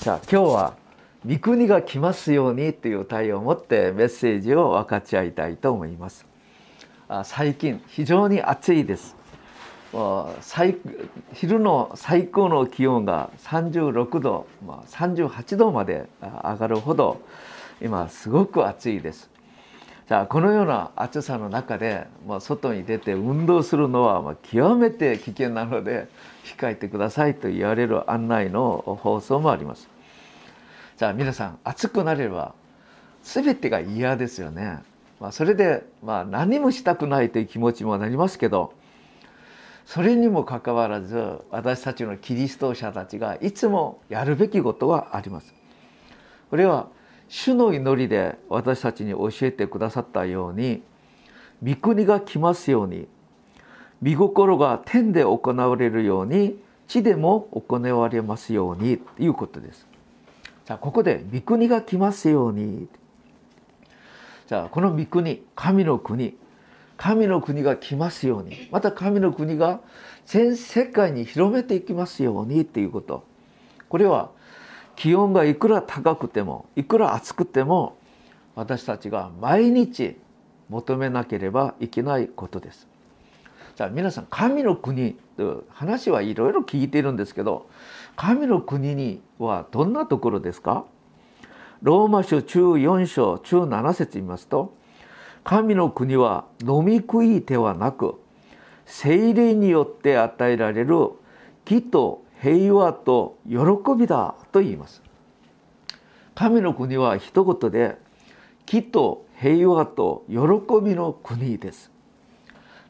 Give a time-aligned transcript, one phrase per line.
[0.00, 0.76] さあ今日は
[1.28, 6.24] 「御国が来ますように」という題を持ってメッセージを分かち合いたいと思います。
[7.06, 9.14] あ最近非常に暑いです。
[10.40, 10.78] 最
[11.34, 17.20] 昼の最高の気温が36度、まあ、38度まで上がるほど
[17.82, 19.28] 今すごく暑いです。
[20.08, 26.08] じゃあこのような暑さの中で、まあ、外に出て運動するのはまあ極めて危険なので
[26.42, 29.89] 控えてくださいと言われる案内の放送もあります。
[31.00, 32.54] じゃあ皆さん暑くなれば
[33.22, 34.80] 全てが嫌ですよね。
[35.18, 38.74] まあ、それで、まあ、何もしたくないという気持ちもなりますけど
[39.86, 45.54] それにもかかわらず私たちのキリスト者たちがいつもやるべきことはあります。
[46.50, 46.88] これは
[47.30, 50.82] 主の祈りで私たちに教えてくださったように
[51.66, 53.08] 御国が来ますように
[54.02, 59.89] 御心が天で行われるように地でも行われますようにということです。
[60.70, 62.86] じゃあここで御国が来ますように
[64.46, 66.36] じゃあこの御国神の国
[66.96, 69.80] 神の国が来ますようにまた神の国が
[70.26, 73.24] 全世界に広めていきますようにということ
[73.88, 74.30] これは
[74.94, 77.96] 気温がいくら高くてもいくら暑くても
[78.54, 80.18] 私たちが毎日
[80.68, 82.86] 求めなければいけないことです。
[83.74, 87.66] じゃあ皆さん神の国という話はいろいろ聞いているんですけど
[88.22, 90.84] 神の国にはどんなところですか？
[91.80, 94.76] ローマ書中4章中7節見ますと
[95.42, 98.20] 神の国は飲み食いではなく
[98.84, 101.12] 精霊によって与えられる
[101.64, 103.56] 義と平和と喜
[103.98, 105.02] びだと言います。
[106.34, 107.96] 神の国は一言で
[108.66, 110.36] 木と平和と喜
[110.84, 111.90] びの国です。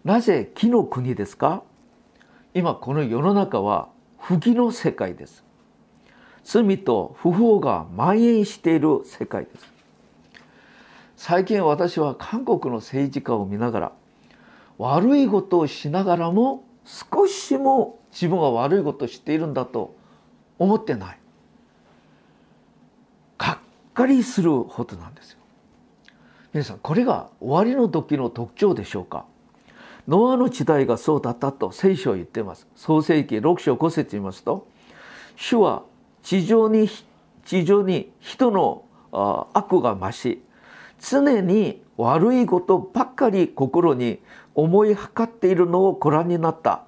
[0.03, 1.63] なぜ木の国ですか？
[2.53, 3.91] 今この世の中は
[4.21, 5.45] 不義の世界です。
[6.45, 9.73] 罪と不法が蔓延している世界です。
[11.17, 13.93] 最近私は韓国の政治家を見ながら
[14.79, 19.95] 悪いことをしながらも少しも自分が悪いことをしているんだと
[20.59, 21.19] 思ってない。
[23.37, 23.59] がっ
[23.93, 25.39] かりするほどなんですよ。
[26.53, 29.25] 皆さんこれが終わりの時の特徴でしょうか？
[30.09, 32.67] ノアの時代がそうだったと聖書を言ってます。
[32.77, 34.67] 創世記6章5節言いますと
[35.37, 35.83] 主は
[36.23, 36.89] 地上に
[37.45, 40.43] 地上に人の悪が増し
[41.01, 44.21] 常に悪いことばっかり心に
[44.55, 46.85] 思いはかっているのをご覧になった。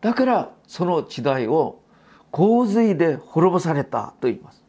[0.00, 1.80] だからその時代を
[2.30, 4.62] 洪水で滅ぼされたと言います。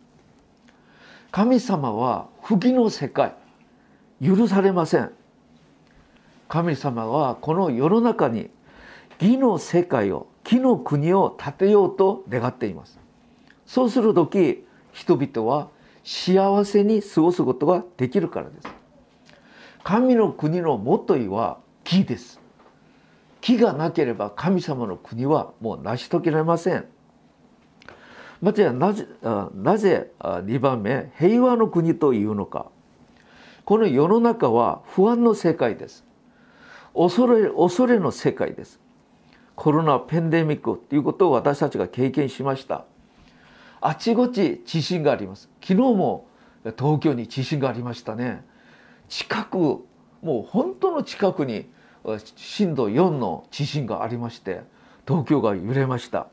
[1.32, 3.34] 神様は不義の世界
[4.24, 5.12] 許されません。
[6.48, 8.50] 神様はこの世の中に
[9.20, 13.00] 義の世界を義の国を建てようと願っています。
[13.66, 15.70] そうする時人々は
[16.04, 18.68] 幸せに過ごすことができるからです。
[19.84, 22.40] 神の国のもといは義です。
[23.42, 26.86] 木がなければ神様の国はもう成し遂げられません。
[28.42, 29.08] またなぜ
[29.56, 32.68] なぜ2番目平和の国というのか。
[33.64, 36.06] この世の中は不安の世界です。
[36.96, 38.80] 恐れ恐れの世界です。
[39.56, 42.86] コロナペンデミックということを私たちが経験しました。
[43.82, 45.50] あちこち地震があります。
[45.62, 46.28] 昨日も
[46.78, 48.44] 東京に地震がありましたね。
[49.10, 51.70] 近くもう本当の近くに
[52.36, 54.62] 震度4の地震がありまして
[55.08, 56.28] 東京が揺れました。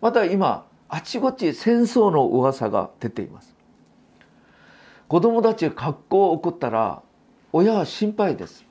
[0.00, 3.54] また今あちこち戦争の噂が出ています。
[5.08, 7.02] 子供たちが学校を送ったら
[7.52, 8.69] 親は心配です。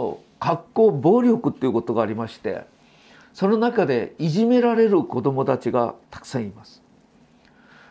[0.00, 2.64] もう学校暴力っていうことがありまして
[3.34, 6.82] その中でいじめられる子供たちがたくさんいます。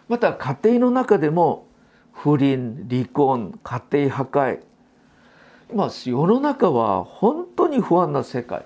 [0.09, 1.68] また家庭の中でも
[2.12, 4.59] 不倫離婚家庭破壊
[5.72, 8.66] 今世の中は本当に不安な世界。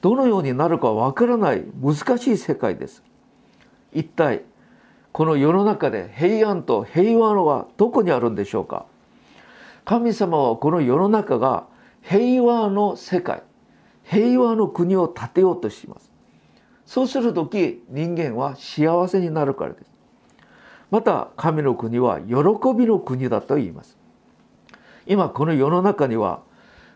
[0.00, 3.02] どのようになるかわからない難しい世界です。
[3.92, 4.42] 一体
[5.10, 8.86] この世の中で平安と平和はどこにあるんでしょうか。
[9.84, 11.66] 神様はこの世の中が
[12.08, 13.42] 平和の世界
[14.04, 16.12] 平和の国を建てようとします。
[16.84, 19.90] そうする時人間は幸せになるからです。
[20.92, 22.36] また神の国は喜
[22.78, 23.98] びの国だと言います。
[25.06, 26.42] 今この世の中には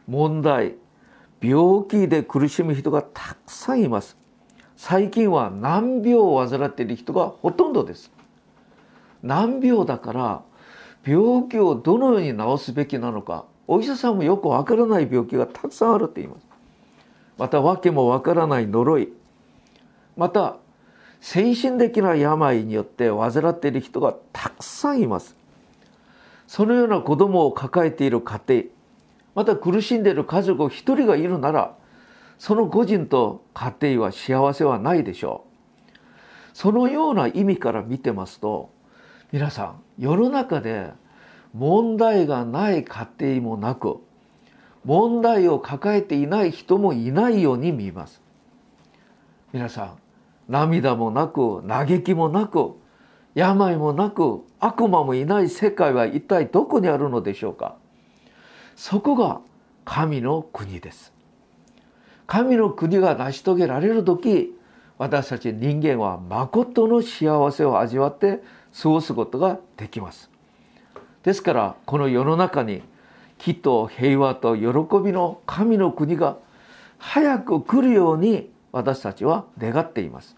[0.06, 0.76] 問題
[1.40, 4.16] 病気で苦しむ人がたくさんいます。
[4.76, 8.12] 最近は難病を患っている人がほとんどです。
[9.24, 10.42] 難病だから
[11.04, 16.46] 病気をどのように治すべきなのかお医者さんもよくわからない病気がたくさんあるって言います。
[17.38, 19.12] また訳もわからない呪い。
[20.16, 20.56] また
[21.20, 25.36] 精神的な病によって患っている人がたくさんいます。
[26.48, 28.64] そのような子供を抱えている家庭。
[29.36, 31.76] また苦しんでいる家族一人がいるなら
[32.40, 35.98] その個人と家庭は幸せはないでしょう。
[36.54, 38.70] そのような意味から見てますと
[39.30, 40.90] 皆さん世の中で
[41.54, 43.98] 問題がない家庭もなく
[44.84, 48.22] 問題を抱えていない人もいないように見えます。
[49.52, 49.98] 皆さん
[50.48, 52.76] 涙もなく嘆きもなく
[53.34, 57.76] 病もなく悪魔もいない世界は一体どこにあるのでしょうか。
[58.76, 59.40] そこが
[59.84, 61.12] 神の国です。
[62.26, 64.56] 神の国が成し遂げられる時
[64.98, 68.40] 私たち人間は誠の幸せを味わって
[68.80, 70.29] 過ごすことができます。
[71.22, 72.82] ですからこの世の中に
[73.38, 74.64] きっと平和と喜
[75.04, 76.36] びの神の国が
[76.98, 80.36] 早く来るように私たちは願っています。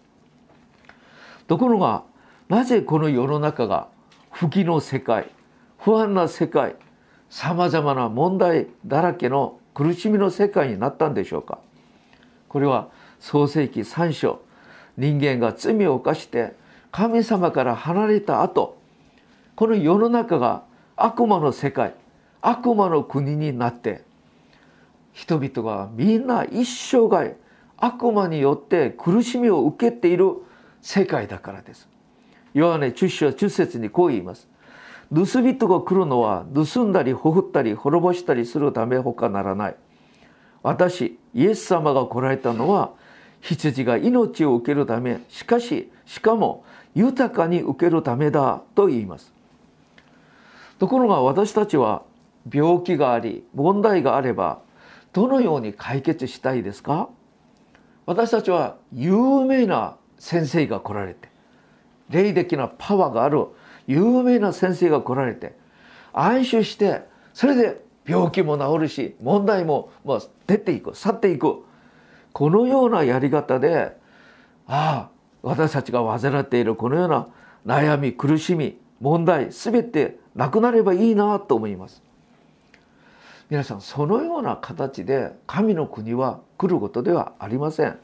[1.48, 2.04] ところが
[2.48, 3.88] なぜこの世の中が
[4.30, 5.30] 不義の世界
[5.78, 6.76] 不安な世界
[7.28, 11.58] さまざまな問題だらけの苦しみの世界になったんでしょうか。
[12.48, 12.88] これは
[13.20, 14.40] 創世紀3章。
[14.96, 16.54] 人間が罪を犯して
[16.90, 18.76] 神様から離れた後
[19.56, 20.64] この世の中が
[20.96, 21.94] 悪魔の世界
[22.40, 24.04] 悪魔の国になって
[25.12, 27.36] 人々がみんな一生涯
[27.76, 30.36] 悪魔によって苦しみを受けている
[30.80, 31.88] 世界だからです。
[32.54, 34.48] ヨハネ10章10節にこう言います。
[35.12, 39.76] 盗人が来るのは盗んだりほふったり滅ぼしたりするためほかならない。
[40.62, 42.92] 私、イエス様が来られたのは
[43.40, 49.32] 羊が命を受けるため、しかし、しかも豊かに受けるためだと言います。
[50.82, 52.02] ところが私たちは
[52.52, 54.62] 病気があり、問題があれば、
[55.12, 57.08] どのように解決したいですか？
[58.04, 61.28] 私たちは有名な先生が来られて
[62.10, 63.46] 霊的なパワーがある
[63.86, 65.56] 有名な先生が来られて
[66.12, 67.02] 安心して
[67.32, 71.64] それで病気も治るし問題ももう出ていく去っていく
[72.32, 73.96] このようなやり方で
[74.66, 75.10] ああ
[75.42, 77.28] 私たちが患っているこのような
[77.64, 82.02] 悩み苦しみ問題全てなくなればいいなと思います。
[83.50, 87.98] 皆さんそのような形で神の国は来ることではありません。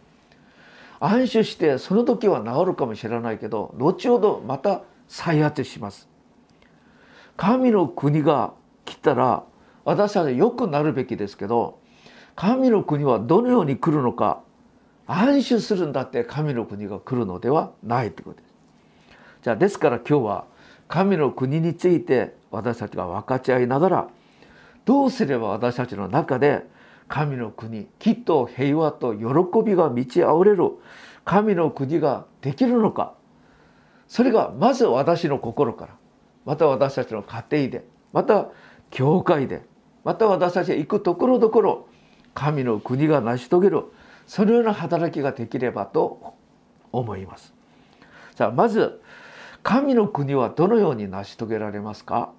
[0.98, 6.08] 安心してその時は治るかもしれないけど後ほどまた再発します。
[7.36, 8.52] 神の国が
[8.84, 9.44] 来たら
[9.84, 11.78] 私は良くなるべきですけど
[12.34, 14.40] 神の国はどのように来るのか
[15.06, 18.48] 安心するんだって神の国が来るのではないということです。
[19.44, 20.44] じゃあですから今日は
[20.88, 24.08] 神の国について私たちが分かち合いながら
[24.84, 26.64] どうすれば私たちの中で
[27.08, 29.24] 神の国きっと平和と喜
[29.64, 30.72] びが満ち溢れる
[31.24, 33.14] 神の国ができるのか
[34.06, 35.96] それがまず私の心から
[36.46, 38.48] また私たちの家庭でまた
[38.90, 39.62] 教会で
[40.04, 41.88] また私たちが行くところどころ
[42.34, 43.84] 神の国が成し遂げる
[44.26, 46.34] そのような働きができればと
[46.92, 47.52] 思います。
[48.36, 49.00] じゃあまず
[49.68, 52.32] 神の国はどのように成し遂げられますか？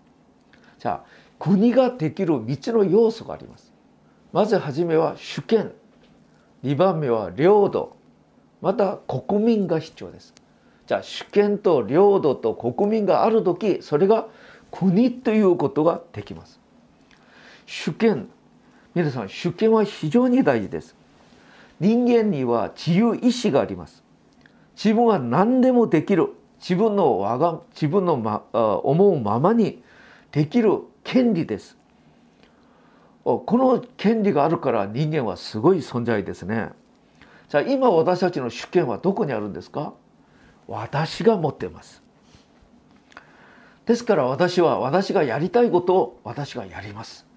[0.79, 3.71] じゃあ国ができる3つの要素があります。
[4.33, 5.71] まずはじめは主権。
[6.63, 7.95] 2番目は領土。
[8.63, 10.33] また国民が必要です。
[10.87, 14.25] じゃあ主権と領土と国民がある時それが
[14.71, 16.59] 国ということができます。
[17.67, 18.27] 主権。
[18.95, 20.95] 皆さん主権は非常に大事です。
[21.79, 24.03] 人間には自由意志があります。
[24.75, 26.33] 自分は何でもできる。
[26.59, 29.83] 自分の我が自分の、ま、思うままに
[30.31, 31.77] できる権利です
[33.23, 36.69] この権利があるから人間はすごい存在ですね。
[37.47, 39.93] じゃあ今私たちの主権はどこにあるんですか？
[40.67, 42.01] 私が持ってます。
[43.85, 47.27] ですから私は私がやりたいことを私がやります。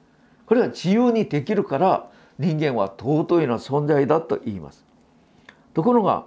[0.47, 4.85] これは自由にできるから人間は尊いな存在だと言います。
[5.75, 6.25] ところが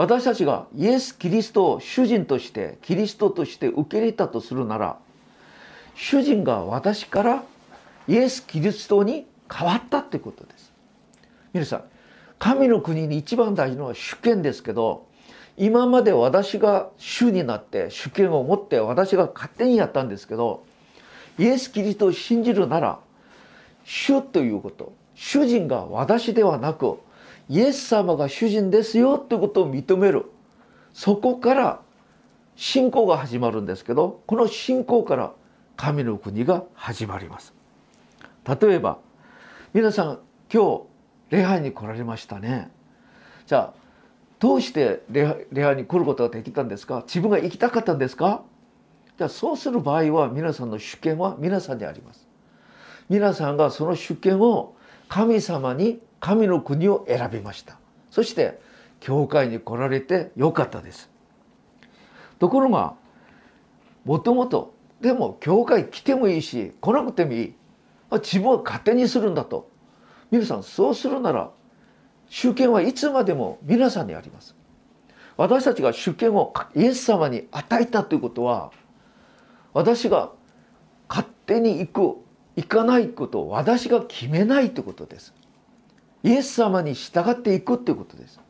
[0.00, 4.96] 私たちがイエス・キリストを主人としてキリストとして受け入れたとするなら
[5.94, 7.44] 主人が私から
[8.08, 10.72] イエス・キリストに変わったってことです。
[11.52, 11.84] 皆さん
[12.38, 15.06] 神の国に一番大事なのは主権ですけど
[15.58, 20.64] 今まで私が主になって主権を持って私が勝手にやったんですけど
[21.38, 23.00] イエス・キリストを信じるなら
[23.84, 27.00] 主ということ主人が私ではなく
[27.50, 30.26] イエス様が主人ですよということを認める。
[30.94, 31.80] そこから
[32.54, 35.32] 信仰が始まるんですけどこの信仰から
[35.76, 37.52] 神の国が始まります。
[38.46, 38.98] 例えば
[39.74, 40.20] 皆さん
[40.52, 40.78] 今
[41.30, 42.70] 日礼拝に来られましたね。
[43.46, 43.80] じゃあ
[44.38, 47.02] どうして礼拝に来ることができたんですか？
[47.04, 48.42] 自分が行きたかったんですか？
[49.18, 52.28] じゃあそうする場合は皆さんの主権は皆さんであります。
[53.08, 54.76] 皆さんがその主権を
[55.08, 57.78] 神様に神の国を選びました。
[58.10, 58.60] そして
[59.00, 61.10] 教会に来られてよかったです。
[62.38, 62.94] ところが
[64.04, 67.54] もともとでも教会来てもいいし来なくてもいい
[68.12, 69.70] 自分は勝手にするんだと
[70.30, 71.50] 皆さんそうするなら
[72.28, 74.54] 主権はいつまでも皆さんにあります
[75.36, 78.72] 私たちが主権をイエス様に与えたということは
[79.72, 80.32] 私が
[81.08, 82.18] 勝手に行く
[82.56, 85.34] 行かないことを私が決めないということです
[86.22, 88.40] イエス様に従っていくということです。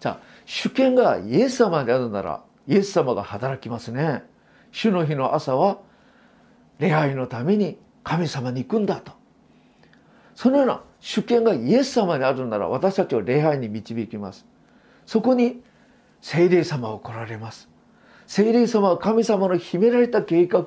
[0.00, 4.24] じゃあ主権がイエス様であるならイエス様が働きますね。
[4.70, 5.78] 主の日の朝は
[6.78, 9.12] 礼拝のために神様に行くんだと。
[10.34, 14.46] そのような主権がイエス様にあるなら私たちを礼拝に導きます。
[15.06, 15.62] そこに
[16.20, 17.68] 聖霊様を来られます。
[18.26, 20.64] 聖霊様は神様の秘められた計画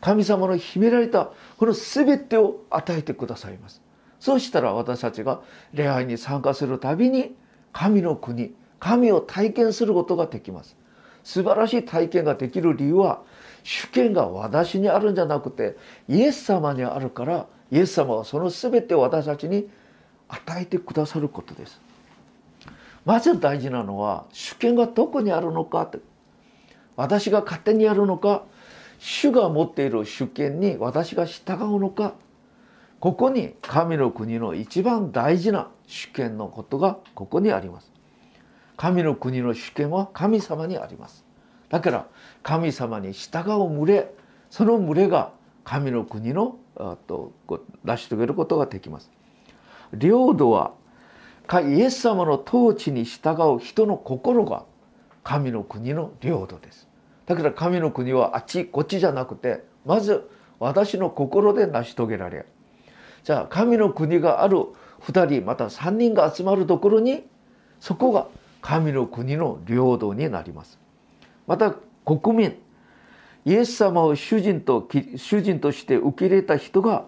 [0.00, 3.82] 神様の秘められたこの全てを与えてくださいます。
[4.20, 5.40] そうしたら私たちが
[5.72, 7.34] 礼拝に参加するたびに
[7.72, 10.76] 神の国神を体験することができます。
[11.22, 13.22] 素晴らしい体験ができる理由は
[13.62, 15.76] 主権が私にあるんじゃなくて
[16.08, 19.68] イエス様にあるからイエス様はその全てを私たちに
[20.28, 21.80] 与えてくださることです。
[23.04, 25.82] まず大事なのは主権がどこにあるのか。
[25.82, 25.98] って
[26.96, 28.44] 私が勝手にやるのか
[28.98, 32.14] 主が持っている主権に私が従うのか。
[33.00, 37.90] ここに神の国の一番大事な主権のことがここにあります。
[38.76, 41.24] 神の国の主権は神様にあります。
[41.70, 42.06] だから
[42.42, 44.14] 神様に従う群れ
[44.50, 45.32] その群れが
[45.64, 46.56] 神の国の
[47.06, 47.32] と
[47.84, 49.10] 成し遂げることができます。
[49.94, 50.72] 領土は
[51.52, 54.64] イエス様の統治に従う人の心が
[55.24, 56.86] 神の国の領土です。
[57.24, 60.28] だから神の国はあっちこっちじゃなくてまず
[60.58, 62.46] 私の心で成し遂げられる。
[63.24, 64.56] じゃあ神の国がある
[65.02, 67.24] 2人また3人が集まるところに
[67.80, 68.26] そこが
[68.60, 70.78] 神の国の領土になります。
[71.46, 71.74] また
[72.04, 72.56] 国民
[73.44, 74.86] イエス様を主人と
[75.16, 77.04] 主人として受け入れた人が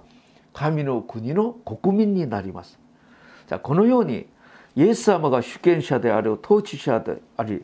[0.55, 2.79] 神の国の国民になります。
[3.49, 4.27] じゃあこのように
[4.75, 7.63] イエス様が主権者である統治者であり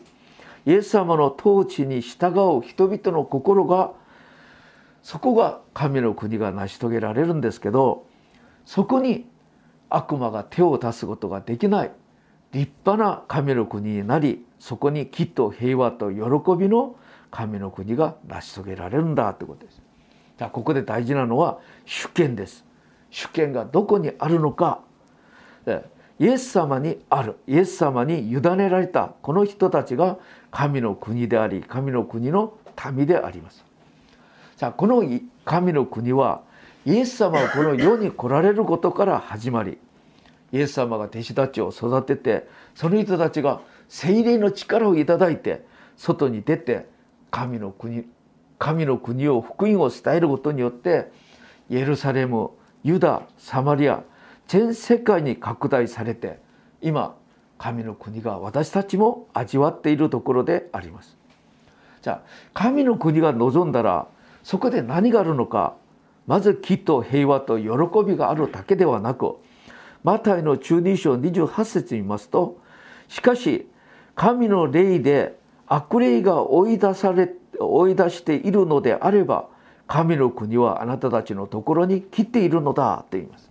[0.67, 2.29] イエス様の統治に従
[2.59, 3.93] う人々の心が
[5.03, 8.05] そこが神の国が成し遂げられるんですけど
[8.69, 9.25] そこに
[9.89, 11.91] 悪魔が手を出すことができない
[12.53, 16.19] 立派な神の国になりそこにきっと平和と喜
[16.55, 16.95] びの
[17.31, 19.81] 神の国が成し遂げられるんだということです。
[20.37, 22.63] じゃあここで大事なのは主権です。
[23.11, 24.83] 主権がどこにあるのか
[26.19, 30.19] イエス様にあるイエス様に委ねられたこの人たちが
[30.51, 32.53] 神の国であり神の国の
[32.95, 33.65] 民であります。
[34.59, 35.03] さあこの
[35.47, 36.47] 神の国は
[36.89, 39.77] イエス様がこの世に来られることから始まり
[40.53, 45.67] イエス様が弟子たちを育ててその人たちが精霊の力をいただいて
[45.99, 46.87] 外に出て
[47.31, 48.07] 神の国
[48.59, 51.13] 神の国を福音を伝えることによって
[51.71, 52.53] エルサレム
[52.83, 54.03] ユダサマリア
[54.47, 56.39] 全世界に拡大されて
[56.81, 57.17] 今
[57.59, 61.19] 神の国が私たちも味わっているところであります。
[62.01, 64.07] じゃあ神の国が望んだら
[64.43, 65.75] そこで何があるのか
[66.29, 67.69] まずきっと平和と喜
[68.07, 69.39] びがあるだけではなく
[70.05, 72.59] マタイの中二章28節に見ますと
[73.09, 73.67] しかし
[74.15, 79.49] 神の霊で悪霊が追い出され追い出しているのであれば
[79.87, 83.51] 神の国はあなたたちのところに来ているのだと言います。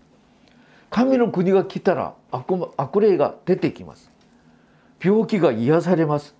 [0.91, 4.11] 神の国が来たら悪悪霊が出てきます。
[5.03, 6.35] 病気が癒されます。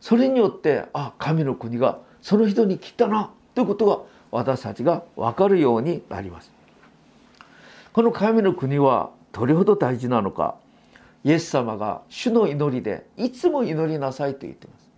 [0.00, 3.98] それによってあ神の国がその人に来たなということが
[4.34, 6.50] 私たちが分かるようになります。
[7.92, 10.56] この神の国はどれほど大事なのか
[11.22, 14.90] イエス様が主の祈りでいつも祈りなさいと言っています。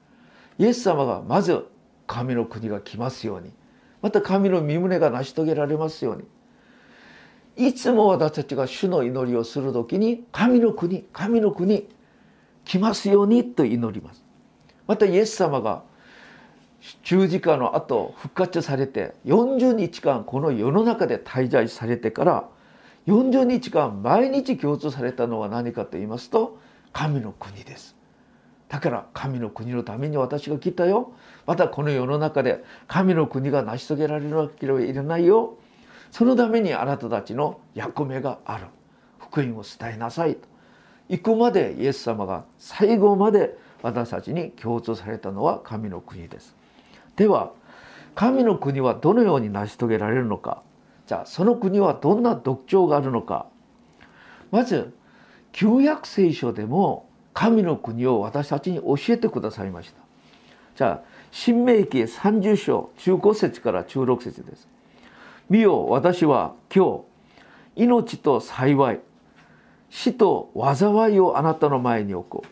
[0.59, 1.67] イエス様がまず
[2.07, 3.53] 神の国が来ますように
[4.01, 6.17] また神の身旨が成し遂げられますよう
[7.59, 7.69] に。
[7.69, 11.87] いつも私たちが主の祈りをする時に神の国神の国
[12.65, 14.25] 来ますようにと祈ります。
[14.87, 15.83] またイエス様が
[17.03, 22.49] 十字架の後復活されて40日間この世の中で滞在されてから
[23.07, 26.59] 40日間毎日共通されたのは何かと言いますと
[26.93, 27.97] 神の国です。
[28.69, 31.13] だから神の国のために私が来たよ。
[31.47, 35.57] またこの世の中で神の国が成し遂げられるわけではいらないよ。
[36.11, 38.67] そのためにあなたたちの役目がある。
[39.19, 40.49] 福音を伝えなさいと。
[41.09, 46.57] 行くまでイエス様が最後まで私たちに強調されたのは神の国です。
[47.17, 47.53] では
[48.15, 50.63] 神の国はどのように成し遂げられるのか？
[51.07, 53.47] じゃあその国はどんな特徴があるのか？
[54.51, 54.95] まず
[55.53, 60.01] 旧約聖書でも神の国を私たちに教えてくださいました。
[60.77, 64.69] じゃあ新明記30章15節から16節です。
[65.49, 67.05] 見よ私は今
[67.77, 69.01] 日命と幸い
[69.91, 72.47] 死と災いをあなたの前に置く。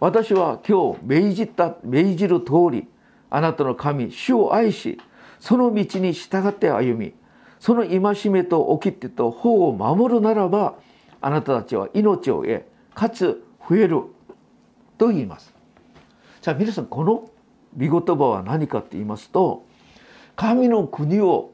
[0.00, 2.88] 私は今日命じた命じる通り
[3.30, 5.00] あなたの神主を愛し
[5.40, 7.14] その道に従って歩み
[7.60, 10.76] その戒めと掟と法を守るならば
[11.20, 14.02] あなたたちは命を得かつ増える
[14.96, 15.54] と言います。
[16.40, 17.30] じゃあ皆さんこの
[17.76, 19.66] 御言葉は何かって言いますと
[20.36, 21.52] 神の国を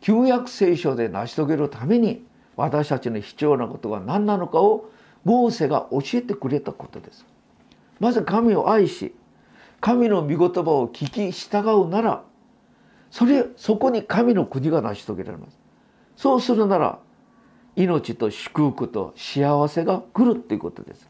[0.00, 4.90] 旧約聖書で成し遂げるために私たちの必要なことが何なのかを
[5.24, 7.26] モーセが教えてくれたことです。
[7.98, 9.14] まず神を愛し
[9.86, 12.24] 神の御言葉を聞き従うなら
[13.12, 15.60] それそこに神の国が成し遂げられます。
[16.16, 16.98] そうするなら
[17.76, 21.08] 命と祝福と幸せが来るっていうことです。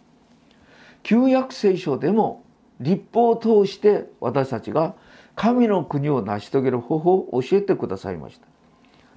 [1.02, 2.44] 旧約聖書でも
[2.78, 4.94] 立法を通して私たちが
[5.36, 8.46] 神の国を成し遂げる方法を教えてくださいました。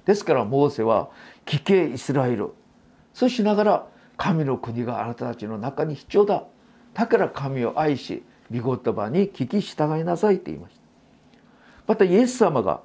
[0.06, 1.10] ですからモーセは
[1.44, 2.54] 聞けイスラエル
[3.12, 3.86] そうしながら
[4.16, 6.44] 神の国があなたたちの中に必要だ
[6.94, 10.80] だから神を愛し御言葉に聞き従いなさいと言いました。
[11.86, 12.80] またイエス様が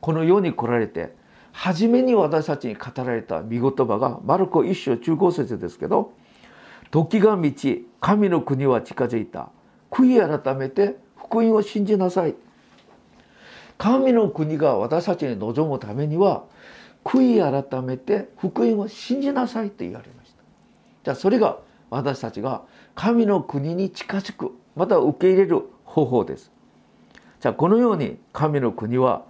[0.00, 1.14] この世に来られて
[1.52, 6.12] 初めに私たちに語られた御言葉がマルコ一章中高節ですけど
[6.90, 9.50] 時が満ち神の国は近づいた。
[9.90, 12.34] 悔い改めて福音を信じなさい。
[13.76, 16.44] 神の国が私たちに望むためには
[17.04, 20.42] 悔い改めて福音を信じなさいと言われました。
[21.04, 21.58] じゃあそれが
[21.90, 22.62] 私たちが
[22.94, 26.52] 神の国に近づくまた受け入れる方法です。
[27.40, 29.24] じゃあこのように神の国は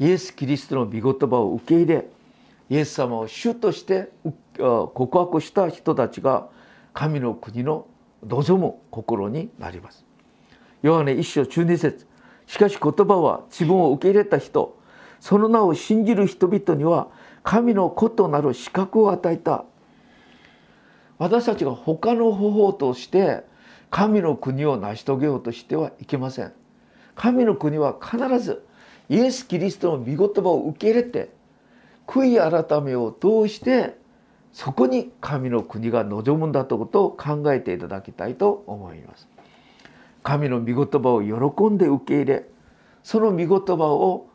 [0.00, 2.06] イエス・キリストの御言葉を受け入れ
[2.70, 4.08] イエス様を主として
[4.56, 6.48] 告白した人たちが
[6.94, 7.86] 神の国の
[8.26, 10.06] 望む心になります。
[10.82, 12.06] ヨハネ一章中二節。
[12.46, 14.78] しかし言葉は自分を受け入れた人
[15.20, 17.08] その名を信じる人々には
[17.42, 19.64] 神の子となる資格を与えた。
[21.18, 23.44] 私たちが他の方法として
[23.90, 26.52] 神の国を成し遂げようとしてはいけません。
[27.14, 28.64] 神の国は必ず
[29.08, 31.30] イエス・キリストの御言葉を受け入れて
[32.06, 33.96] 悔い改めを通して
[34.52, 39.28] そこに神の国が望むんだということを考えていただきたいと思います。
[40.24, 42.48] 神の御言葉を喜んで受け入れ
[43.02, 44.26] その御言葉を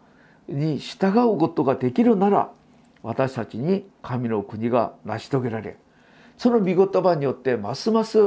[0.47, 2.51] に従うことができるなら
[3.01, 5.77] 私たちに神の国が成し遂げられ
[6.37, 8.19] その御言葉によってますます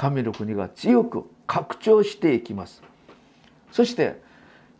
[0.00, 2.82] 神の国が強く拡張していきます。
[3.70, 4.18] そして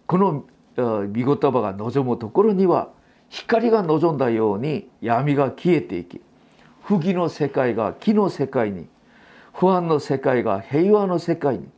[0.07, 0.47] この
[0.79, 2.89] 御言葉が望むところには
[3.29, 6.23] 光が望んだように闇が消えていき
[6.83, 8.89] 不義の世界が木の世界に
[9.53, 11.69] 不安の世界が平和の世界に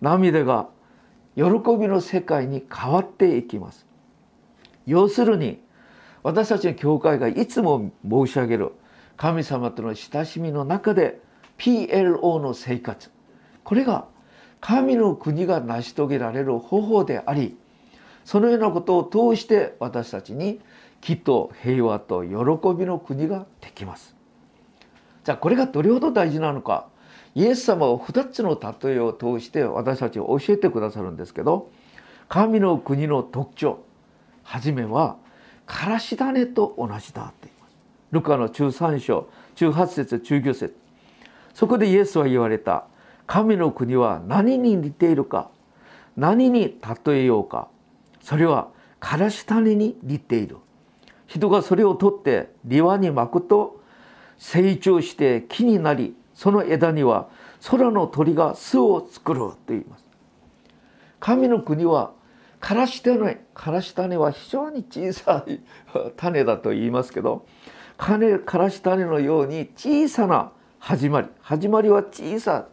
[0.00, 0.68] 涙が
[1.36, 3.86] 喜びの世界に変わっていきます。
[4.86, 5.60] 要するに
[6.22, 8.72] 私たちの教会がいつも申し上げる
[9.18, 11.20] 神様との親しみの中で
[11.58, 13.10] PLO の生活。
[13.64, 14.06] これが
[14.60, 17.56] 神の国が成し遂げられる方法であり
[18.24, 20.60] そのようなことを通して私たちに
[21.00, 22.28] 木と平和と喜
[22.76, 24.16] びの国ができます。
[25.24, 26.88] じゃあこれがどれほど大事なのか
[27.34, 31.70] イエス様は2つの例えを通して私たちを教えてくださるんですけど
[32.28, 33.84] 神の国の特徴
[34.42, 35.16] 初めは
[35.66, 37.76] からし種と同じだって言います。
[38.10, 40.87] ルカの中3章18節中9節。
[41.58, 42.84] そこでイエスは言われた。
[43.26, 45.50] 神の国は何に似ているか？
[46.16, 47.66] 何に例えようか？
[48.22, 48.68] それは
[49.00, 50.58] からし種に似ている。
[51.26, 53.82] 人がそれを取って庭に巻くと
[54.38, 57.28] 成長して木になりその枝には
[57.68, 60.04] 空の鳥が巣を作ると言います。
[61.18, 62.12] 神の国は
[62.60, 65.58] からし種からし種は非常に小さい
[66.16, 67.44] 種だと言いますけど
[67.96, 68.16] か
[68.58, 72.66] らし種のように小さな始まり始まりは小さ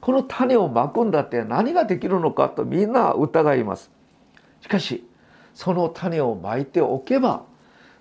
[0.00, 3.90] この種をまくんだって何ができるのかとみんな疑います
[4.60, 5.06] しかし
[5.54, 7.44] その種をまいておけば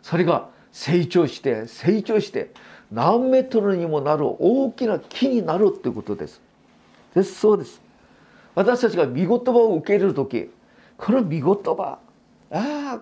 [0.01, 2.51] それが成長して成長して
[2.91, 6.41] 何メートルにもなる大きな木になるっていうことです。
[7.15, 7.81] ですそうです。
[8.55, 10.51] 私たちが御言葉を受け入れる時
[10.97, 11.99] この御言葉
[12.51, 13.01] ああ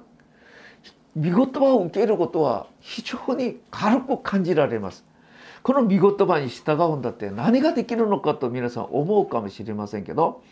[1.18, 5.04] 御言葉を受けることは非常に軽く感じられます。
[5.64, 10.44] この見言葉に従うんだって何ができるのかと皆さん思うかもしれませんけど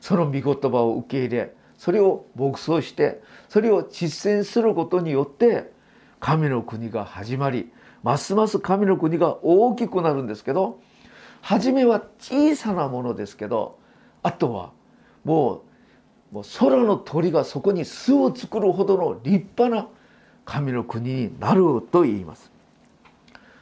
[0.00, 5.72] その見言葉を受け入れそれを牧草してそれを実践することによって
[6.20, 7.70] 神の国が始まり
[8.02, 10.80] ますます神の国が大きくなるんですけど
[11.40, 13.78] 初めは小さなものですけど
[14.22, 14.72] あとは
[15.24, 15.68] もう
[16.30, 19.88] もう空の鳥がそこに巣を作るほどの立派な
[20.44, 22.50] 神の国になると言います。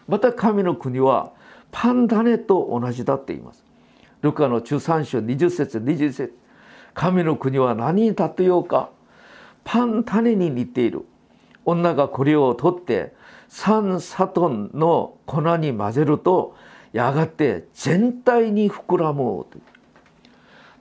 [0.09, 1.33] また神の国は
[1.73, 3.64] パン種と同じだって言います。
[4.23, 6.38] ルカの中3章20節21節
[6.95, 8.90] 神の国は何に例えようか
[9.64, 11.05] パン種に似ている。
[11.64, 13.12] 女がこれを取って
[13.49, 16.57] 三サトンの粉に混ぜると
[16.92, 19.45] やがて全体に膨らむ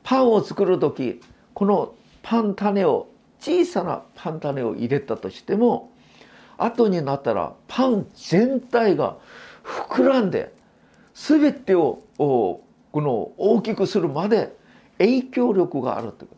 [0.03, 1.21] パンを作る時
[1.53, 3.07] このパン種を
[3.39, 5.91] 小さなパン種を入れたとしても
[6.57, 9.17] 後になったらパン全体が
[9.63, 10.53] 膨らんで
[11.13, 12.61] 全てをこ
[12.93, 14.55] の大きくするまで
[14.97, 16.35] 影響力があるというこ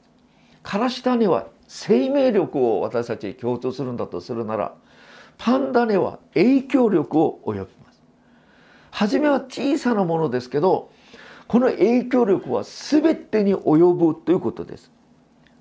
[0.63, 0.69] と。
[0.69, 4.73] からし種は生命力を私たちに共通するんだとするなら
[5.37, 8.01] パン種は影響力を及びます。
[8.91, 10.91] 初めは小さなものですけど
[11.47, 14.91] この影響力は全てに及ぶということです。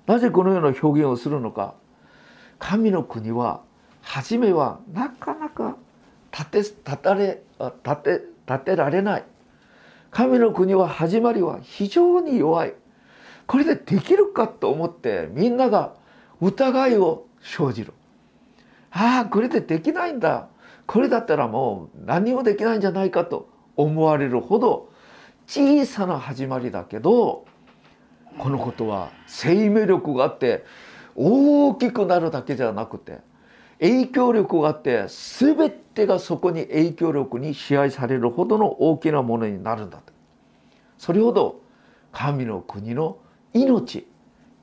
[0.05, 1.75] なぜこのような表現をするのか。
[2.59, 3.61] 神の国は
[4.07, 5.75] 初めはなかなか
[6.31, 9.23] 立て立たれ立て立てられない。
[10.11, 12.73] 神の国は始まりは非常に弱い。
[13.45, 15.93] これでできるかと思ってみんなが
[16.39, 17.93] 疑いを生じる。
[18.91, 20.47] ああこれでできないんだ。
[20.85, 24.89] これだったらもう何もできないんじゃないかと思われるほど
[25.47, 27.45] 小さな始まりだけど
[28.37, 30.63] このことは生命力があって
[31.15, 33.19] 大きくなるだけじゃなくて
[33.79, 40.13] 影響力があって全てがそこに影響力に支配されるほどの大きなものになるんだと。
[40.97, 41.61] それほど
[42.11, 43.17] 神の国の
[43.53, 44.07] 命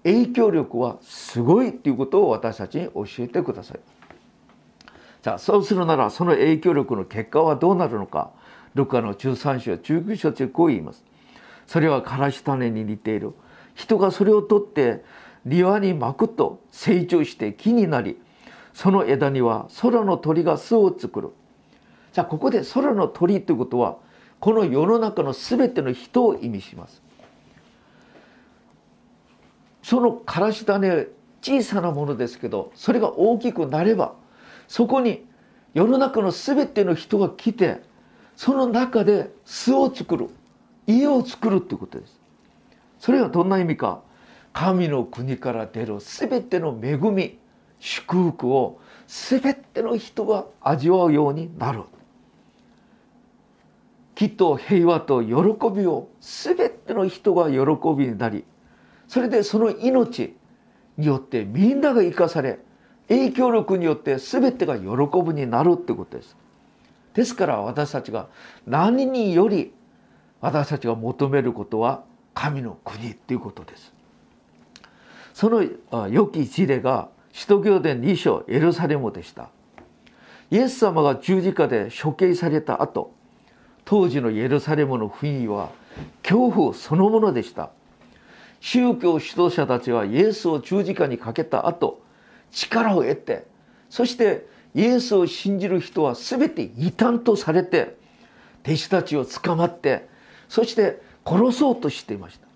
[0.03, 3.81] 影響力はすごいということを私たちに教えてください。
[5.22, 8.31] さあそうするならその影響力の結果はどうなるのか。
[8.74, 11.05] ルカの13章19章中こう言います。
[11.66, 13.33] それはからし種に似ている。
[13.74, 15.05] 人がそれを取って
[15.44, 18.18] 庭に巻くと成長して木になり
[18.74, 21.30] その枝には空の鳥が巣を作る。
[22.12, 23.96] じゃあここで空の鳥ということは
[24.40, 27.02] この世の中の全ての人を意味します。
[29.82, 31.06] そのからし種
[31.40, 34.14] 小さなものですけどそれが大きくなれば
[34.66, 35.26] そこに
[35.74, 37.82] 世の中の全ての人が来て
[38.34, 40.30] その中で巣を作る
[40.87, 42.20] 家を作るっていうことです。
[42.98, 44.02] それはどんな意味か。
[44.52, 47.38] 神の国から出る全ての恵み。
[47.84, 51.82] 祝福を全ての人が味わうようになる。
[54.14, 55.34] きっと平和と喜
[55.70, 57.58] びを全ての人が喜
[57.94, 58.44] びになり
[59.08, 60.36] それでその命
[60.96, 62.60] によってみんなが生かされ
[63.08, 64.86] 影響力によって全てが喜
[65.20, 66.36] ぶになるってことです。
[67.12, 68.28] ですから私たちが
[68.66, 69.74] 何により
[70.40, 73.92] 私たちが求めることは神の国っていうことです。
[75.34, 75.64] その
[76.08, 79.50] 良き事例が使徒行伝2章エルサレムでした。
[80.52, 83.12] イエス様が十字架で処刑された後
[83.84, 85.70] 当時のエルサレムの雰囲気は
[86.22, 87.70] 恐怖そのものでした。
[88.60, 92.00] 宗教指導者たちはイエスを十字架にかけた後
[92.52, 93.44] 力を得て
[93.90, 97.96] そしてイエスを信じる人は全て異端とされて
[98.64, 100.08] 弟子たちを捕まって
[100.48, 102.46] そして殺そうとしていました。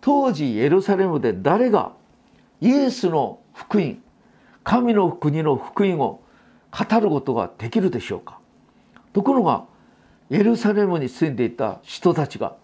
[0.00, 1.92] 当時エルサレムで誰が
[2.60, 4.00] イエスの福音
[4.62, 6.20] 神の国の福音を
[6.70, 8.38] 語ることができるでしょうか？
[9.12, 9.64] ところが
[10.30, 12.54] エルサレムに住んでいた人たちが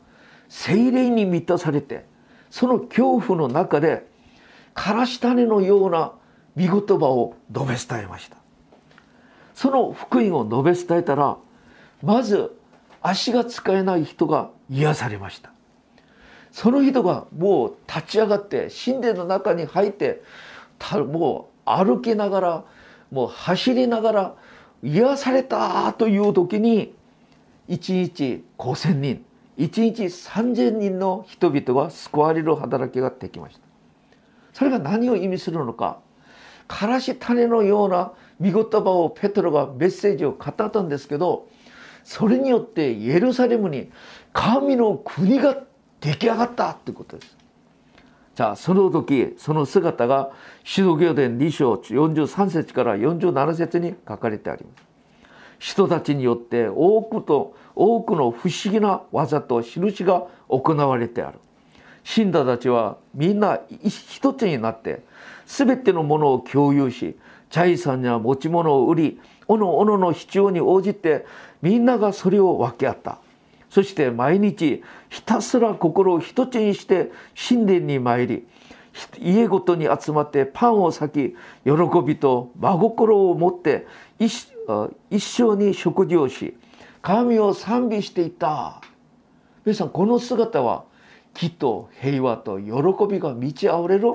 [0.49, 2.05] 精霊に満たされて
[2.49, 4.07] その恐怖の中で
[4.73, 6.13] からし種のような
[6.55, 8.37] 見言葉を述べ伝えました。
[9.55, 11.37] その福音を述べ伝えたら
[12.03, 12.57] まず
[13.03, 15.51] 足が使えない人が癒されました。
[16.53, 20.23] その人がもう立ち上がって神殿の中に入って
[21.07, 22.65] もう歩きながら
[23.11, 24.35] もう走りながら
[24.83, 26.95] 癒されたという時に
[27.69, 29.25] 1日5,000人
[29.59, 33.61] 1日3,000人の人々が救われる働きができました。
[34.53, 35.99] それが何を意味するのか。
[36.67, 41.47] からし種のような見言葉をペトロがメッセージを語ったんですけど
[42.05, 43.91] それによってエルサレムに
[44.33, 45.59] 神の国が
[46.01, 47.37] 出来上がったということです。
[48.35, 50.31] じゃあその時その姿が
[50.64, 54.85] 使徒行伝2章43節から47節に書かれてあります
[55.61, 61.38] 人たちによって多くと多くの不思議な技と印が行われてある
[62.03, 65.03] 信者たちはみんな一つになって
[65.47, 67.16] 全てのものを共有し
[67.51, 71.25] 財産や持ち物を売りおのおのの必要に応じて
[71.62, 73.18] みんながそれを分け合った
[73.75, 78.47] そして毎日ひたすら心を一つにして神殿に参り
[79.19, 81.13] 家ごとに集まってパンを裂き
[81.65, 81.73] 喜
[82.07, 83.89] びと真心を持って
[84.21, 84.55] 一
[85.19, 86.57] 生に食事をし
[87.03, 88.81] 神を賛美していた。
[89.65, 90.85] 皆さんこの姿は
[91.35, 92.73] きっと平和と喜
[93.13, 94.13] びが満ち溢れる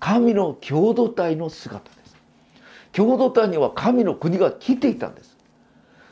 [0.00, 2.16] 神の共同体の姿です。
[2.90, 5.38] 共同体には神の国が来ていたんです。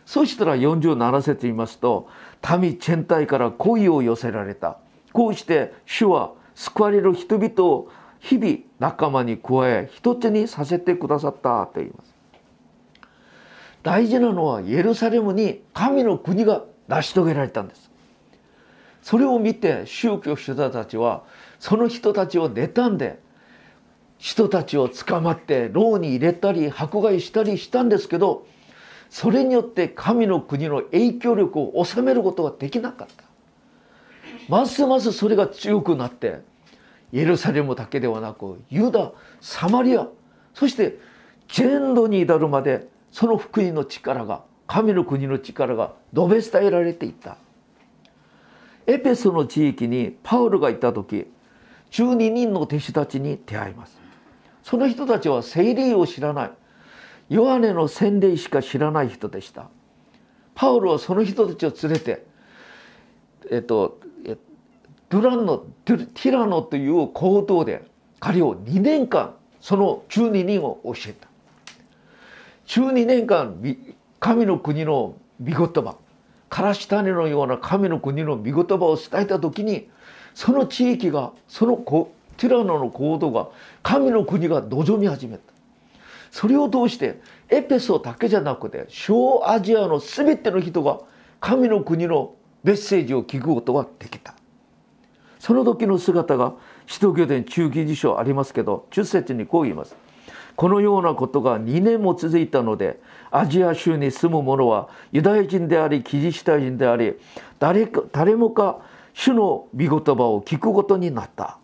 [0.08, 2.08] そしたら47節言いますと
[2.58, 4.78] 民全体から恋を寄せられた。
[5.12, 12.14] こうして主は救われる人々を日々仲間に加え一つにさせてくださったと言います。
[13.82, 17.90] 大事なのはエルサレムに神の国が成し遂げられたんです。
[19.02, 21.22] それを見て宗教主者たちは
[21.60, 23.18] その人たちを妬んで
[24.16, 28.46] 人たちを捕まって牢に入れたり迫害したりしたんですけど
[29.10, 33.24] それによって神の国の影響力を収めることができなかった。
[34.48, 36.40] ますますそれが強くなって
[37.12, 40.08] エルサレムだけではなくユダサマリア
[40.54, 40.98] そして
[41.48, 47.38] 全土に至るまでその福音の力が神の国の力が述べ伝えられていった。
[48.86, 51.26] エペソの地域にパウルがいた時
[51.90, 53.98] 12人の弟子たちに出会います。
[54.62, 56.50] その人たちは聖霊を知らない。
[57.28, 59.68] ヨハネの洗礼しか知らない人でした。
[60.54, 62.26] パウルはその人たちを連れて
[63.50, 64.00] えっと
[65.08, 67.84] ドゥランノティラノという行動で
[68.20, 71.28] 彼を2年間その12人を教えた。
[72.66, 73.56] 12年間
[74.20, 75.96] 神の国の御言葉
[76.50, 79.88] からし種のような神の国の御言葉を伝えた時に
[80.34, 81.76] その地域がその
[82.36, 83.48] ティラノの行動が
[83.82, 85.57] 神の国が望み始めた。
[86.30, 91.00] それを通してエペソだけじゃなくて小アジアの全ての人が
[91.40, 94.34] 神の国のメッセージを聞くことができた。
[95.38, 96.54] その時の姿が
[96.86, 99.96] 使徒行伝中期辞書ありますけど10節にこう言います。
[100.56, 102.98] このようなことが2年も続いたので
[103.30, 107.14] アジア州に住む者はユダヤ人でありキリシタ人であり
[107.60, 108.80] 誰か誰もか
[109.14, 111.58] 主の御言葉を聞くことになった。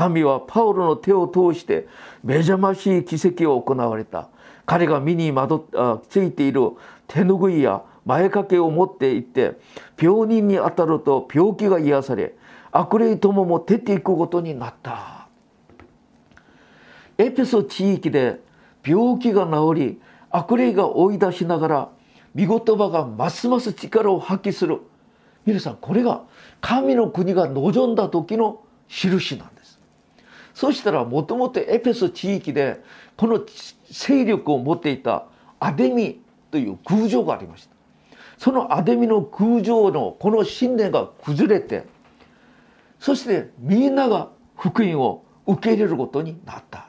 [0.00, 1.86] 神はパウロの手を通して
[2.24, 4.30] めざましい奇跡を行われた。
[4.64, 6.70] 彼が身にまどあついている
[7.06, 9.58] 手ぬぐいや前掛けを持っていって
[10.00, 12.34] 病人に当たると病気が癒され
[12.72, 15.28] 悪霊ともも出ていくことになった。
[17.18, 18.40] エペソ地域で
[18.82, 21.88] 病気が治り悪霊が追い出しながら
[22.34, 24.80] 見言葉がますます力を発揮する。
[25.44, 26.22] 皆さんこれが
[26.62, 29.59] 神の国が望んだ時の印なんです。
[30.54, 32.82] そしたらもともとエペソ地域で
[33.16, 33.44] この
[33.90, 35.26] 勢力を持っていた
[35.58, 37.74] アデミという空城がありました。
[38.38, 41.84] そのアデミの空城のこの信念が崩れて
[42.98, 46.88] そしてみんなが福音を受け入れることになった。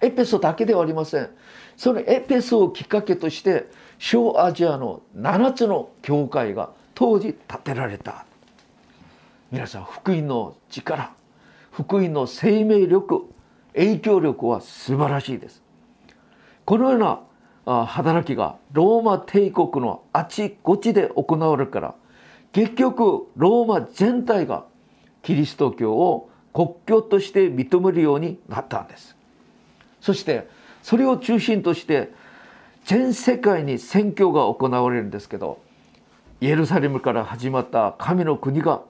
[0.00, 1.30] エペソだけではありません。
[1.76, 3.66] そのエペソをきっかけとして
[3.98, 8.24] 小アジアの7つの教会が当時建てられた。
[9.50, 11.12] 皆さん福音の力。
[11.70, 13.26] 福音の生命力
[13.74, 15.62] 影響力は素晴らしいです。
[16.64, 21.94] このような働きがローマ帝国のあちこちで行われるから
[22.52, 24.64] 結局ローマ全体が
[25.22, 29.16] キリスト教を国教として認めるようになったんです。
[30.00, 30.48] そして
[30.82, 32.10] それを中心として
[32.84, 35.60] 全世界に宣教が行われるんですけど
[36.40, 38.82] イエルサレムから始まった神の国が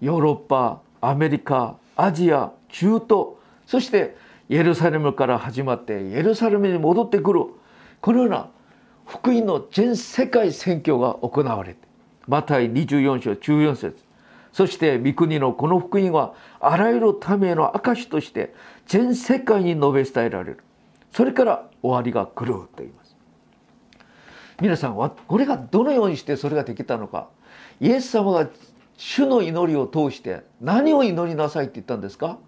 [0.00, 3.26] ヨーロッパアメリカアジア中東
[3.66, 4.16] そして
[4.48, 7.46] エルサレムから始まってエルサレムに戻ってくる。
[8.00, 8.50] このような
[9.06, 11.80] 福音の全世界宣教が行われて
[12.26, 13.96] マタイ24章14節。
[14.52, 18.54] そして御国のこの福音はあらゆるための証として
[18.86, 20.58] 全世界に述べ伝えられる。
[21.12, 23.16] それから終わりが来ると言います。
[24.60, 27.28] 皆さんはこれがどのようにしてそれができたのか。
[27.80, 28.48] イエス様が
[29.04, 32.38] 主の祈りを通して何を祈りなさいって言ったんですか？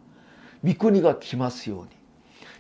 [0.63, 1.85] 御国が来ますよ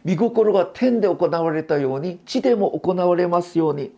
[0.05, 0.17] うに。
[0.17, 3.93] 御心が天で行われたように地でも行われますように。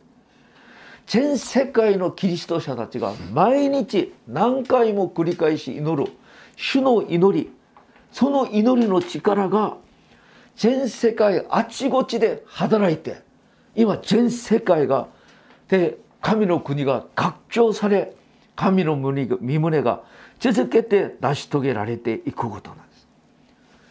[1.06, 6.12] 全世界のキリスト者たちが毎日何回も繰り返し祈る。
[6.56, 7.50] 主の祈り。
[8.12, 9.78] その祈りの力が
[10.56, 13.22] 全世界あちこちで働いて
[13.74, 15.08] 今全世界が
[15.68, 18.14] で神の国が拡張され
[18.56, 20.02] 神の身胸が
[20.40, 23.06] 続けて成し遂げられていくことなんです。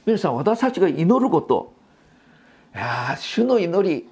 [0.06, 1.73] 皆さん私たちが祈ること。
[2.75, 4.10] いや主の祈り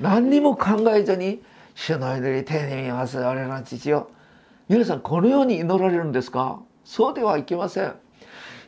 [0.00, 1.42] 何にも考えずに
[1.74, 4.08] 主の祈り丁寧に言います我らの父よ。
[4.68, 6.60] 皆さんこのように祈られるんですか？
[6.84, 7.94] そうではいけません。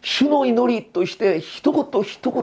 [0.03, 2.42] 主の祈りとして一言一言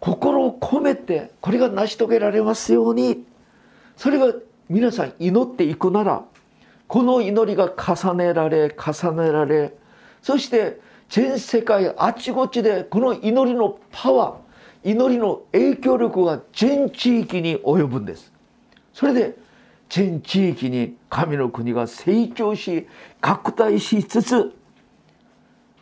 [0.00, 3.24] 心を込めてこれが成し遂げられますように。
[3.96, 4.32] それが
[4.68, 6.24] 皆さん祈っていくなら
[6.88, 9.74] この祈りが重ねられ重ねられ
[10.22, 18.32] そして全世界あちこちでこの祈りのパワー祈りの影響力が全地域に及ぶんです。
[18.92, 19.36] それで
[19.88, 22.86] 全地域に神の国が成長し
[23.20, 24.54] 拡大しつつ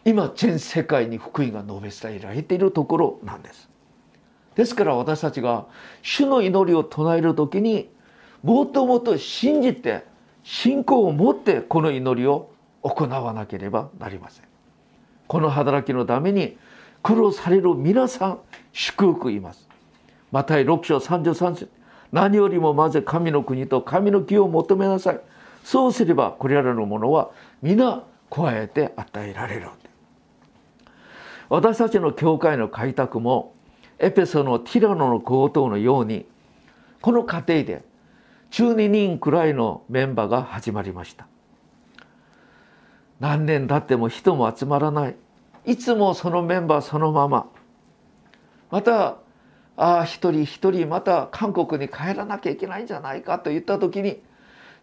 [0.04, 3.68] 今全世界に福音が述べ伝えられているところなんです。
[4.54, 5.66] ですから私たちが
[6.02, 7.90] 主の祈りを唱える時に
[8.42, 10.04] もともと信じて
[10.46, 12.50] 信仰を持ってこの祈りを
[12.82, 14.44] 行わなければなりません。
[15.26, 16.56] この働きのために
[17.02, 18.38] 苦労される皆さん
[18.72, 19.68] 祝福います。
[20.30, 21.68] マタイ6章33節。
[22.12, 25.20] 何よりもまず神の国と神の義を求めなさい。
[25.64, 27.30] そうすればこれらのものは
[27.60, 29.68] 皆加えて与えられる
[31.48, 33.52] 私たちの教会の開拓も
[33.98, 36.24] エペソのティラノの強盗のように
[37.00, 37.82] この過程で
[38.50, 41.26] 12人くらいのメンバーが始まりました。
[43.20, 45.16] 何年経っても人も集まらない。
[45.64, 47.46] いつもそのメンバーそのまま。
[48.70, 49.18] また
[49.76, 54.22] ああ一人一人また韓国に帰らなきゃいけないんじゃないかと言った時に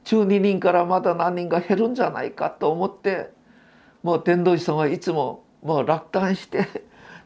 [0.05, 3.31] 12人からまた何人か減るんじゃないかと思って
[4.03, 6.67] もう天童師さんはいつももう落胆して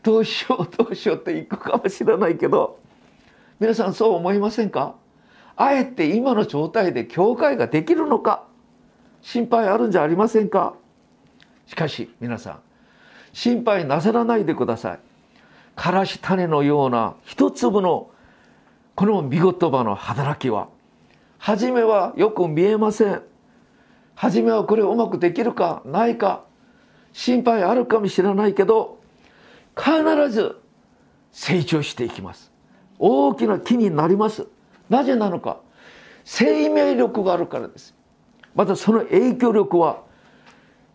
[0.01, 2.79] どうしようどうしようって行くかもしれないけど
[3.59, 4.95] 皆さんそう思いませんか？
[5.57, 8.43] あえて今の状態で教会ができるのか
[9.21, 10.75] 心配あるんじゃありませんか？
[11.65, 12.59] しかし皆さん
[13.33, 14.99] 心配なさらないでください。
[15.75, 18.09] からし種のような一粒の
[18.95, 20.69] この見言葉の働きは
[21.37, 23.21] 初めはよく見えません。
[24.15, 26.43] 初めはこれうまくできるかないか
[27.13, 28.99] 心配あるかもしれないけど
[29.75, 30.55] 必ず
[31.31, 32.51] 成長していきます。
[32.97, 34.47] 大きな木になります。
[34.89, 35.59] なぜなのか？
[36.23, 37.95] 生命力があるからです。
[38.55, 40.01] またその影響力は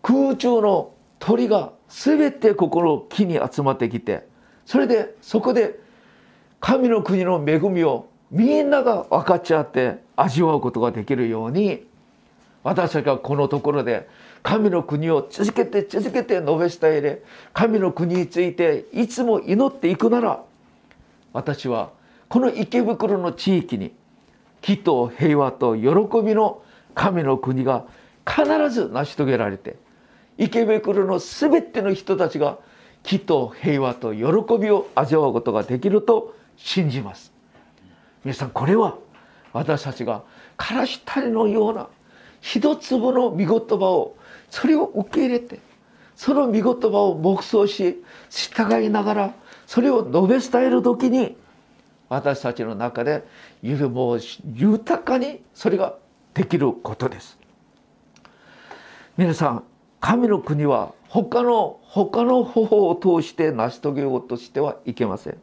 [0.02, 4.26] 空中の鳥が全てここの木に集まってきて
[4.66, 5.78] それでそこで
[6.58, 11.86] 神の国の恵みをみんなが分かち合って味わうことができるように
[12.64, 14.08] 私たちがこのところで
[14.42, 20.42] 神の国を続けて続けて述べ伝えれ神の国についていつも祈っていくなら
[21.32, 21.90] 私は
[22.32, 23.92] この池袋の地域に
[24.62, 25.82] 木と平和と喜
[26.24, 26.62] びの
[26.94, 27.84] 神の国が
[28.26, 29.76] 必ず成し遂げられて
[30.38, 32.56] 池袋の全ての人たちが
[33.02, 34.22] 木と平和と喜
[34.58, 37.34] びを味わうことができると信じます。
[38.24, 38.96] 皆さんこれは
[39.52, 40.22] 私たちが
[40.56, 41.88] からし種のような
[42.40, 43.46] 一粒の御言
[43.78, 44.16] 葉を
[44.48, 45.58] それを受け入れて
[46.16, 49.34] その御言葉を黙想し従いながら
[49.66, 51.36] それを述べ伝える時に
[52.12, 53.24] 私たちの中で
[53.62, 54.20] もう
[54.54, 55.96] 豊かにそれが
[56.34, 57.38] できることです
[59.16, 59.64] 皆さん
[60.00, 65.38] 神の国は他の他の方法を通して成し遂げようとしてはいけません。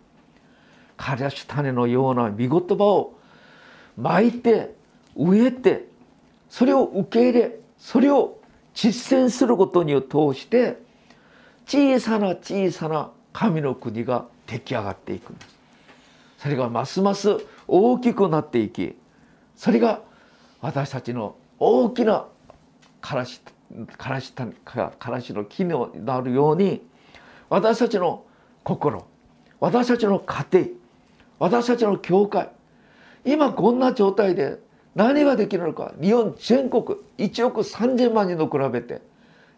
[0.98, 3.14] からし種のような見言葉を
[3.96, 4.76] 巻いて
[5.16, 5.88] 植えて
[6.50, 8.40] それを受け入れそれを
[8.74, 10.82] 実践することに通して
[11.66, 15.59] 小さな小さな神の国が出来上がっていくんです。
[16.40, 18.96] それがますます大きくなっていき
[19.56, 20.02] それが
[20.62, 22.28] 私たちの大きな
[23.02, 23.42] からし
[23.98, 25.74] からしからしの木に
[26.06, 26.82] なるように
[27.50, 28.24] 私たちの
[28.64, 29.06] 心
[29.60, 30.66] 私たちの家庭
[31.40, 32.50] 私たちの教会
[33.26, 34.60] 今こんな状態で
[34.96, 36.84] 何ができるのか日本全国
[37.18, 39.02] 1億3,000万人と比べて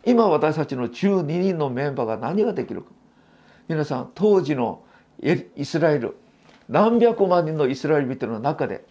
[0.04, 2.90] 今私たちの12人のメンバーが何ができるか。
[3.68, 4.84] 皆さん当時の
[5.22, 6.18] イスラエル
[6.72, 8.86] 何百万人のイスラエル人の中で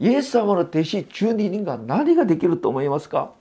[0.00, 3.32] イエス様の弟子12人が何ができると思いますか？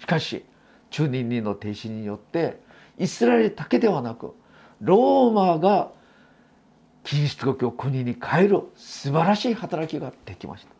[0.00, 0.44] しかし
[0.90, 2.60] 中人人の停止によって
[2.98, 4.34] イスラエルだけではなく
[4.80, 5.90] ローマが
[7.04, 10.72] キリスト教国に変える素晴らしい働きができました。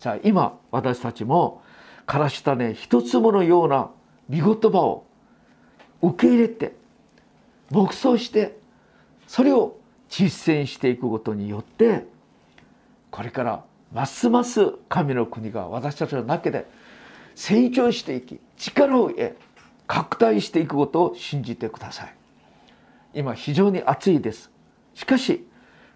[0.00, 1.62] じゃあ今私たちも
[2.04, 3.90] からしたね一粒のような
[4.28, 5.06] 見言葉を
[6.02, 6.76] 受け入れて
[7.70, 8.58] 黙想して
[9.26, 9.78] それを
[10.08, 12.06] 実践していくことによって
[13.10, 16.66] これからますます神の国が私たちの中で
[17.34, 19.36] 成長していき力を得
[19.86, 22.14] 拡大していくことを信じてください。
[23.12, 24.50] 今非常に暑いです。
[24.94, 25.46] しかし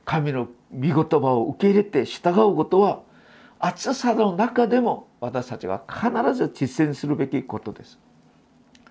[0.05, 3.01] 神の御言葉を受け入れて従うことは
[3.59, 7.99] 暑さの中でも私たちが必ず実践するべきことです。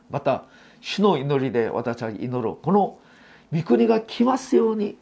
[0.09, 0.45] また
[0.81, 2.63] 主の祈りで私たち祈ろう。
[2.63, 2.99] この
[3.53, 4.97] 御国が来ますように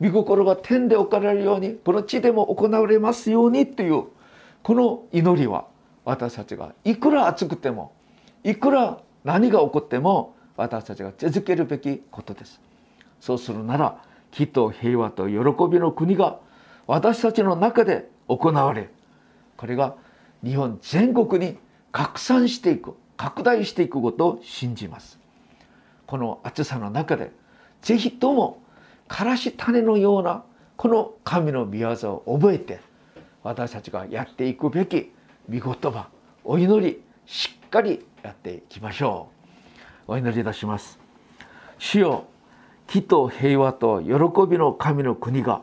[0.00, 4.04] 御心が天で置かれるようにこの地でも行われますようにという
[4.62, 5.66] この祈りは
[6.04, 7.92] 私たちがいくら暑くても
[8.44, 12.60] いくら何が起こっても私たちが続けるべきことです。
[13.20, 15.34] そうするならきっと平和と喜
[15.70, 16.38] びの国が
[16.86, 18.90] 私たちの中で行われ
[19.56, 19.96] これが
[20.44, 21.58] 日本全国に
[21.90, 25.18] 拡散していく拡大していくことを信じます。
[26.06, 27.32] この暑さの中で
[27.82, 28.62] ぜひとも
[29.08, 30.44] からし種のような
[30.76, 31.90] この神の御業
[32.26, 32.80] を覚えて
[33.42, 35.12] 私たちがやっていくべき
[35.48, 36.08] 御言葉
[36.44, 39.28] お祈りしっかりやっていきましょ
[40.08, 40.12] う。
[40.12, 40.98] お祈りいたします。
[41.78, 42.24] 主よ
[42.86, 44.10] 木と平和と喜
[44.48, 45.62] びの神の国が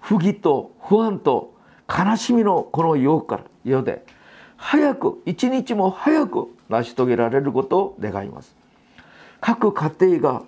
[0.00, 1.54] 不義と不安と
[1.88, 4.04] 悲しみのこの世から世で
[4.56, 8.54] 早く一日も早く成し遂げられることを願います。
[9.40, 10.42] 各家庭が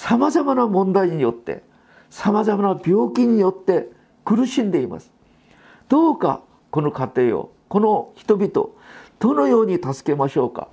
[0.00, 1.62] さまざまな問題によって
[2.08, 3.90] さまざまな病気によって
[4.24, 5.12] 苦しんでいます。
[5.90, 6.40] どうか
[6.70, 8.70] この家庭をこの人々
[9.18, 10.68] どのように助けましょうか。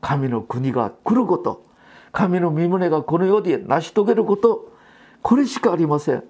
[0.00, 1.66] 神の国が来ること
[2.12, 4.72] 神の身胸がこの世で成し遂げること
[5.22, 6.22] これしかありません。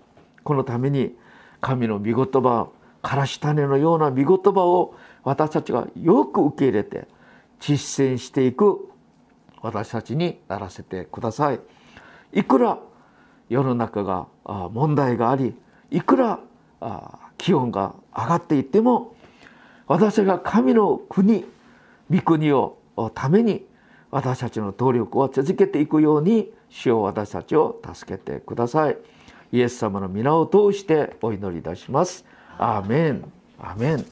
[0.43, 1.15] このために
[1.61, 2.71] 神の御言葉
[3.03, 7.09] からし種のような御言葉を私たちがよく受け入れて
[7.61, 8.89] 実践していく
[9.61, 11.61] 私たちにならせてください。
[12.33, 12.79] いくら
[13.49, 14.27] 世の中が
[14.71, 15.55] 問題があり
[15.91, 16.41] いくら
[17.39, 19.15] 気温が上がっていっても
[19.87, 21.45] 私が神の国
[22.11, 22.79] 御国を
[23.15, 23.67] ために
[24.11, 28.99] 私たちの努力を続けていくように主を私たちを助けてください。
[29.53, 32.25] イエス様の皆を通してお祈りいたします。
[32.59, 33.33] アーメン。
[33.59, 34.01] アーメン。